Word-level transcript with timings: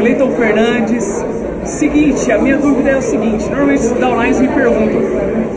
Cleiton 0.00 0.30
Fernandes. 0.30 1.22
Seguinte, 1.62 2.32
a 2.32 2.38
minha 2.38 2.56
dúvida 2.56 2.92
é 2.92 2.96
o 2.96 3.02
seguinte: 3.02 3.46
normalmente 3.50 3.84
os 3.84 3.92
downlines 3.92 4.40
me 4.40 4.48
perguntam, 4.48 5.02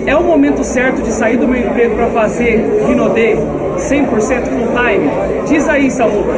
é 0.06 0.16
o 0.18 0.24
momento 0.24 0.66
certo 0.66 1.02
de 1.02 1.14
sair 1.14 1.38
do 1.38 1.48
meu 1.48 1.66
emprego 1.66 1.96
para 1.96 2.08
fazer 2.08 2.58
Rinode 2.86 3.38
100% 3.78 4.10
full 4.10 4.68
time? 4.76 5.48
Diz 5.48 5.70
aí, 5.70 5.90
Samuca. 5.90 6.34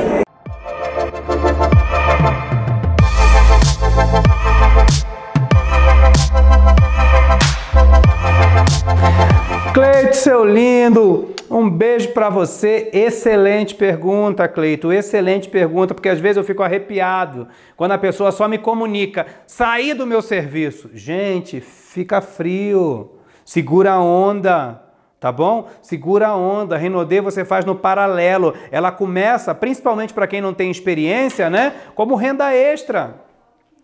Cleito, 9.74 10.15
seu 10.15 10.46
lindo, 10.46 11.35
um 11.49 11.69
beijo 11.69 12.09
para 12.13 12.29
você. 12.29 12.89
Excelente 12.93 13.75
pergunta, 13.75 14.47
Cleito. 14.47 14.91
Excelente 14.91 15.49
pergunta, 15.49 15.93
porque 15.93 16.09
às 16.09 16.20
vezes 16.20 16.38
eu 16.38 16.43
fico 16.43 16.63
arrepiado 16.63 17.48
quando 17.75 17.91
a 17.91 17.98
pessoa 17.98 18.31
só 18.31 18.48
me 18.48 18.57
comunica: 18.57 19.25
sair 19.45 19.93
do 19.93 20.05
meu 20.05 20.21
serviço. 20.21 20.89
Gente, 20.93 21.61
fica 21.61 22.21
frio. 22.21 23.11
Segura 23.43 23.93
a 23.93 24.01
onda. 24.01 24.81
Tá 25.20 25.31
bom? 25.31 25.70
Segura 25.81 26.27
a 26.27 26.35
onda. 26.35 26.77
Renaudet 26.77 27.21
você 27.21 27.43
faz 27.43 27.65
no 27.65 27.75
paralelo. 27.75 28.53
Ela 28.70 28.91
começa, 28.91 29.55
principalmente 29.55 30.13
para 30.13 30.27
quem 30.27 30.41
não 30.41 30.53
tem 30.53 30.70
experiência, 30.70 31.49
né? 31.49 31.73
Como 31.95 32.15
renda 32.15 32.53
extra. 32.53 33.15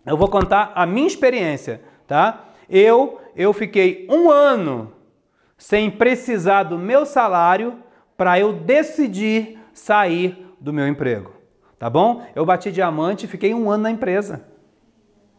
Eu 0.04 0.16
vou 0.16 0.28
contar 0.28 0.72
a 0.74 0.84
minha 0.84 1.06
experiência, 1.06 1.80
tá? 2.06 2.44
Eu, 2.68 3.20
eu 3.36 3.52
fiquei 3.52 4.06
um 4.10 4.30
ano 4.30 4.92
sem 5.62 5.88
precisar 5.88 6.64
do 6.64 6.76
meu 6.76 7.06
salário 7.06 7.78
para 8.16 8.36
eu 8.36 8.52
decidir 8.52 9.60
sair 9.72 10.52
do 10.60 10.72
meu 10.72 10.88
emprego. 10.88 11.34
Tá 11.78 11.88
bom? 11.88 12.26
Eu 12.34 12.44
bati 12.44 12.72
diamante 12.72 13.26
e 13.26 13.28
fiquei 13.28 13.54
um 13.54 13.70
ano 13.70 13.84
na 13.84 13.90
empresa. 13.92 14.44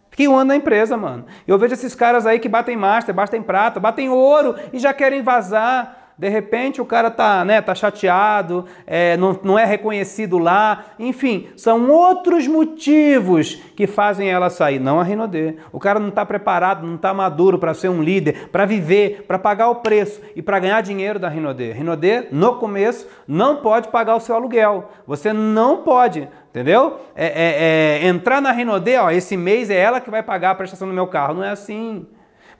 Fiquei 0.10 0.26
um 0.30 0.36
ano 0.38 0.46
na 0.46 0.56
empresa, 0.56 0.96
mano. 0.96 1.26
Eu 1.46 1.60
vejo 1.60 1.74
esses 1.74 1.94
caras 1.94 2.26
aí 2.26 2.40
que 2.40 2.48
batem 2.48 2.78
master, 2.78 3.14
batem 3.14 3.44
prata, 3.44 3.82
batem 3.82 4.08
ouro 4.08 4.56
e 4.72 4.80
já 4.80 4.94
querem 4.94 5.22
vazar. 5.22 6.03
De 6.24 6.30
repente 6.30 6.80
o 6.80 6.86
cara 6.86 7.12
tá, 7.12 7.44
né, 7.44 7.62
tá 7.62 7.76
chateado, 7.76 8.64
é, 8.88 9.18
não, 9.18 9.38
não 9.44 9.60
é 9.60 9.66
reconhecido 9.66 10.38
lá. 10.38 10.86
Enfim, 10.98 11.50
são 11.58 11.92
outros 11.92 12.48
motivos 12.48 13.56
que 13.76 13.86
fazem 13.86 14.30
ela 14.30 14.50
sair, 14.50 14.80
não 14.80 15.02
a 15.02 15.04
Rinodê. 15.04 15.56
O 15.70 15.82
cara 15.82 16.00
não 16.00 16.08
está 16.08 16.26
preparado, 16.26 16.88
não 16.88 16.96
está 16.96 17.14
maduro 17.14 17.60
para 17.60 17.74
ser 17.74 17.90
um 17.90 18.02
líder, 18.02 18.48
para 18.54 18.66
viver, 18.66 19.26
para 19.28 19.38
pagar 19.38 19.68
o 19.68 19.82
preço 19.82 20.22
e 20.34 20.42
para 20.42 20.60
ganhar 20.60 20.80
dinheiro 20.80 21.20
da 21.20 21.28
Rinodê. 21.28 21.74
Rinodê, 21.74 22.30
no 22.32 22.56
começo, 22.56 23.06
não 23.28 23.58
pode 23.58 23.90
pagar 23.90 24.16
o 24.16 24.22
seu 24.22 24.34
aluguel. 24.34 24.92
Você 25.06 25.34
não 25.34 25.84
pode. 25.84 26.30
Entendeu? 26.52 27.02
É, 27.14 27.26
é, 27.26 28.06
é, 28.06 28.08
entrar 28.08 28.42
na 28.42 28.54
Rinodê, 28.54 28.96
ó, 28.98 29.12
esse 29.12 29.36
mês 29.36 29.70
é 29.70 29.78
ela 29.78 30.00
que 30.00 30.10
vai 30.10 30.24
pagar 30.24 30.52
a 30.52 30.56
prestação 30.56 30.88
do 30.88 30.94
meu 30.94 31.08
carro. 31.08 31.34
Não 31.34 31.44
é 31.44 31.50
assim. 31.50 32.08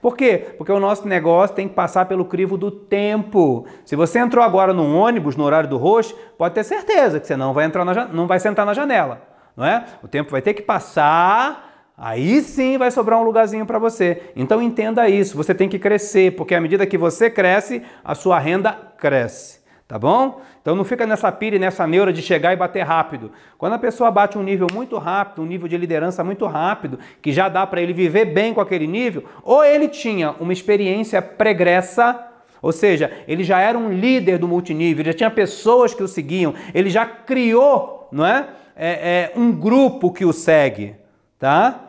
Por 0.04 0.18
quê? 0.18 0.48
Porque 0.58 0.70
o 0.70 0.78
nosso 0.78 1.08
negócio 1.08 1.56
tem 1.56 1.66
que 1.66 1.74
passar 1.74 2.04
pelo 2.04 2.26
crivo 2.26 2.58
do 2.58 2.70
tempo. 2.70 3.64
Se 3.86 3.96
você 3.96 4.18
entrou 4.18 4.44
agora 4.44 4.70
num 4.70 4.94
ônibus 4.94 5.34
no 5.34 5.44
horário 5.44 5.66
do 5.66 5.78
roxo, 5.78 6.14
pode 6.36 6.54
ter 6.54 6.62
certeza 6.62 7.18
que 7.18 7.26
você 7.26 7.38
não 7.38 7.54
vai 7.54 7.64
entrar 7.64 7.86
na, 7.86 8.04
não 8.08 8.26
vai 8.26 8.38
sentar 8.38 8.66
na 8.66 8.74
janela, 8.74 9.22
não 9.56 9.64
é? 9.64 9.82
O 10.02 10.06
tempo 10.06 10.30
vai 10.30 10.42
ter 10.42 10.52
que 10.52 10.60
passar, 10.60 11.88
aí 11.96 12.42
sim 12.42 12.76
vai 12.76 12.90
sobrar 12.90 13.18
um 13.18 13.22
lugarzinho 13.22 13.64
para 13.64 13.78
você. 13.78 14.30
Então 14.36 14.60
entenda 14.60 15.08
isso, 15.08 15.38
você 15.38 15.54
tem 15.54 15.70
que 15.70 15.78
crescer, 15.78 16.36
porque 16.36 16.54
à 16.54 16.60
medida 16.60 16.84
que 16.84 16.98
você 16.98 17.30
cresce, 17.30 17.82
a 18.04 18.14
sua 18.14 18.38
renda 18.38 18.72
cresce. 18.98 19.63
Tá 19.94 19.98
bom? 20.00 20.40
Então 20.60 20.74
não 20.74 20.82
fica 20.82 21.06
nessa 21.06 21.30
pira 21.30 21.54
e 21.54 21.58
nessa 21.60 21.86
neura 21.86 22.12
de 22.12 22.20
chegar 22.20 22.52
e 22.52 22.56
bater 22.56 22.82
rápido. 22.82 23.30
Quando 23.56 23.74
a 23.74 23.78
pessoa 23.78 24.10
bate 24.10 24.36
um 24.36 24.42
nível 24.42 24.66
muito 24.72 24.98
rápido, 24.98 25.42
um 25.42 25.46
nível 25.46 25.68
de 25.68 25.76
liderança 25.76 26.24
muito 26.24 26.46
rápido, 26.46 26.98
que 27.22 27.32
já 27.32 27.48
dá 27.48 27.64
para 27.64 27.80
ele 27.80 27.92
viver 27.92 28.24
bem 28.24 28.52
com 28.52 28.60
aquele 28.60 28.88
nível, 28.88 29.22
ou 29.44 29.64
ele 29.64 29.86
tinha 29.86 30.34
uma 30.40 30.52
experiência 30.52 31.22
pregressa, 31.22 32.26
ou 32.60 32.72
seja, 32.72 33.08
ele 33.28 33.44
já 33.44 33.60
era 33.60 33.78
um 33.78 33.88
líder 33.88 34.36
do 34.36 34.48
multinível, 34.48 35.04
já 35.04 35.12
tinha 35.12 35.30
pessoas 35.30 35.94
que 35.94 36.02
o 36.02 36.08
seguiam, 36.08 36.54
ele 36.74 36.90
já 36.90 37.06
criou, 37.06 38.08
não 38.10 38.26
é? 38.26 38.48
é, 38.74 39.30
é 39.32 39.38
um 39.38 39.52
grupo 39.52 40.12
que 40.12 40.24
o 40.24 40.32
segue, 40.32 40.96
tá? 41.38 41.82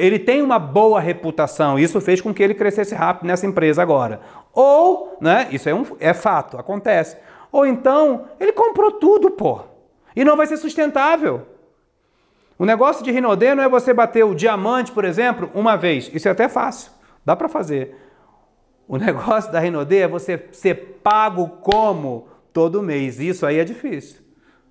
Ele 0.00 0.18
tem 0.18 0.42
uma 0.42 0.58
boa 0.58 0.98
reputação, 0.98 1.78
isso 1.78 2.00
fez 2.00 2.20
com 2.20 2.34
que 2.34 2.42
ele 2.42 2.54
crescesse 2.54 2.92
rápido 2.92 3.28
nessa 3.28 3.46
empresa 3.46 3.80
agora. 3.80 4.20
Ou, 4.52 5.16
né, 5.20 5.46
isso 5.52 5.68
é, 5.68 5.74
um, 5.74 5.84
é 6.00 6.12
fato, 6.12 6.58
acontece. 6.58 7.16
Ou 7.56 7.64
então, 7.64 8.26
ele 8.38 8.52
comprou 8.52 8.92
tudo, 8.92 9.30
pô. 9.30 9.60
E 10.14 10.22
não 10.22 10.36
vai 10.36 10.46
ser 10.46 10.58
sustentável. 10.58 11.46
O 12.58 12.66
negócio 12.66 13.02
de 13.02 13.10
Rinodê 13.10 13.54
não 13.54 13.64
é 13.64 13.68
você 13.68 13.94
bater 13.94 14.26
o 14.26 14.34
diamante, 14.34 14.92
por 14.92 15.06
exemplo, 15.06 15.50
uma 15.54 15.74
vez. 15.74 16.10
Isso 16.12 16.28
é 16.28 16.32
até 16.32 16.50
fácil. 16.50 16.92
Dá 17.24 17.34
para 17.34 17.48
fazer. 17.48 17.96
O 18.86 18.98
negócio 19.00 19.50
da 19.50 19.58
Rinodê 19.58 20.00
é 20.00 20.06
você 20.06 20.48
ser 20.52 21.00
pago 21.02 21.48
como 21.62 22.28
todo 22.52 22.82
mês. 22.82 23.20
Isso 23.20 23.46
aí 23.46 23.58
é 23.58 23.64
difícil. 23.64 24.20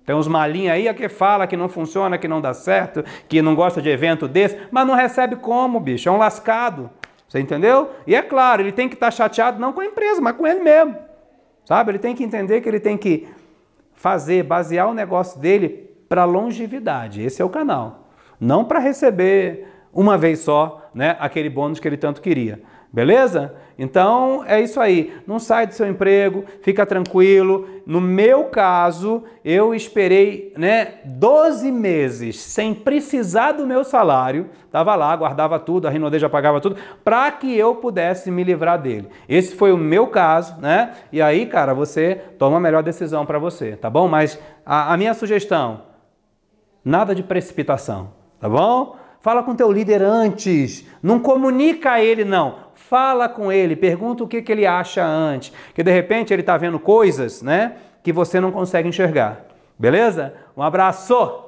Tem 0.04 0.14
uns 0.14 0.28
malinhos 0.28 0.72
aí 0.72 0.94
que 0.94 1.08
fala 1.08 1.48
que 1.48 1.56
não 1.56 1.68
funciona, 1.68 2.16
que 2.16 2.28
não 2.28 2.40
dá 2.40 2.54
certo, 2.54 3.04
que 3.28 3.42
não 3.42 3.56
gosta 3.56 3.82
de 3.82 3.88
evento 3.88 4.28
desse, 4.28 4.56
mas 4.70 4.86
não 4.86 4.94
recebe 4.94 5.34
como, 5.34 5.80
bicho. 5.80 6.08
É 6.08 6.12
um 6.12 6.18
lascado. 6.18 6.88
Você 7.28 7.40
entendeu? 7.40 7.90
E 8.06 8.14
é 8.14 8.22
claro, 8.22 8.62
ele 8.62 8.70
tem 8.70 8.88
que 8.88 8.94
estar 8.94 9.10
chateado 9.10 9.58
não 9.58 9.72
com 9.72 9.80
a 9.80 9.86
empresa, 9.86 10.20
mas 10.20 10.36
com 10.36 10.46
ele 10.46 10.60
mesmo. 10.60 11.05
Sabe? 11.66 11.90
Ele 11.90 11.98
tem 11.98 12.14
que 12.14 12.22
entender 12.22 12.60
que 12.60 12.68
ele 12.68 12.80
tem 12.80 12.96
que 12.96 13.28
fazer, 13.92 14.44
basear 14.44 14.88
o 14.88 14.94
negócio 14.94 15.40
dele 15.40 15.90
para 16.08 16.24
longevidade. 16.24 17.20
Esse 17.20 17.42
é 17.42 17.44
o 17.44 17.50
canal. 17.50 18.08
Não 18.40 18.64
para 18.64 18.78
receber 18.78 19.66
uma 19.92 20.16
vez 20.16 20.38
só, 20.38 20.85
né, 20.96 21.14
aquele 21.20 21.50
bônus 21.50 21.78
que 21.78 21.86
ele 21.86 21.98
tanto 21.98 22.22
queria. 22.22 22.62
Beleza? 22.90 23.54
Então 23.78 24.42
é 24.46 24.58
isso 24.58 24.80
aí. 24.80 25.12
Não 25.26 25.38
sai 25.38 25.66
do 25.66 25.74
seu 25.74 25.86
emprego, 25.86 26.46
fica 26.62 26.86
tranquilo. 26.86 27.68
No 27.84 28.00
meu 28.00 28.44
caso, 28.44 29.22
eu 29.44 29.74
esperei 29.74 30.54
né, 30.56 30.94
12 31.04 31.70
meses 31.70 32.40
sem 32.40 32.72
precisar 32.72 33.52
do 33.52 33.66
meu 33.66 33.84
salário. 33.84 34.48
Estava 34.64 34.94
lá, 34.94 35.14
guardava 35.14 35.58
tudo, 35.58 35.86
a 35.86 35.90
Rinode 35.90 36.18
já 36.18 36.30
pagava 36.30 36.58
tudo, 36.58 36.76
para 37.04 37.30
que 37.32 37.54
eu 37.54 37.74
pudesse 37.74 38.30
me 38.30 38.42
livrar 38.42 38.80
dele. 38.80 39.08
Esse 39.28 39.54
foi 39.54 39.72
o 39.72 39.76
meu 39.76 40.06
caso, 40.06 40.58
né? 40.58 40.92
E 41.12 41.20
aí, 41.20 41.44
cara, 41.44 41.74
você 41.74 42.14
toma 42.38 42.56
a 42.56 42.60
melhor 42.60 42.82
decisão 42.82 43.26
para 43.26 43.38
você, 43.38 43.76
tá 43.76 43.90
bom? 43.90 44.08
Mas 44.08 44.40
a, 44.64 44.94
a 44.94 44.96
minha 44.96 45.12
sugestão: 45.12 45.82
nada 46.82 47.14
de 47.14 47.22
precipitação, 47.22 48.14
tá 48.40 48.48
bom? 48.48 48.96
Fala 49.26 49.42
com 49.42 49.56
teu 49.56 49.72
líder 49.72 50.02
antes. 50.02 50.86
Não 51.02 51.18
comunica 51.18 51.90
a 51.90 52.00
ele, 52.00 52.24
não 52.24 52.66
fala 52.76 53.28
com 53.28 53.50
ele, 53.50 53.74
pergunta 53.74 54.22
o 54.22 54.28
que, 54.28 54.40
que 54.40 54.52
ele 54.52 54.64
acha 54.64 55.04
antes, 55.04 55.52
que 55.74 55.82
de 55.82 55.90
repente 55.90 56.32
ele 56.32 56.42
está 56.42 56.56
vendo 56.56 56.78
coisas, 56.78 57.42
né, 57.42 57.72
que 58.04 58.12
você 58.12 58.38
não 58.38 58.52
consegue 58.52 58.88
enxergar. 58.88 59.44
Beleza? 59.76 60.34
Um 60.56 60.62
abraço! 60.62 61.45